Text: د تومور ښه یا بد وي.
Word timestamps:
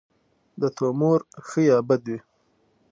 د 0.61 0.63
تومور 0.77 1.19
ښه 1.47 1.61
یا 1.69 1.77
بد 1.87 2.03
وي. 2.11 2.19